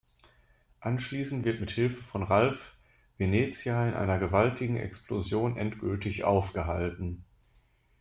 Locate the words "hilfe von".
1.69-2.23